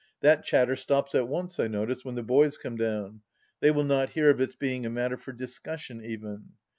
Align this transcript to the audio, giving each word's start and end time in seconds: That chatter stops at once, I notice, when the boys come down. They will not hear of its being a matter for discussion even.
That 0.21 0.43
chatter 0.43 0.75
stops 0.75 1.13
at 1.13 1.27
once, 1.27 1.59
I 1.59 1.67
notice, 1.67 2.03
when 2.03 2.15
the 2.15 2.23
boys 2.23 2.57
come 2.57 2.75
down. 2.75 3.21
They 3.59 3.69
will 3.69 3.83
not 3.83 4.09
hear 4.09 4.31
of 4.31 4.41
its 4.41 4.55
being 4.55 4.83
a 4.83 4.89
matter 4.89 5.15
for 5.15 5.31
discussion 5.31 6.03
even. 6.03 6.53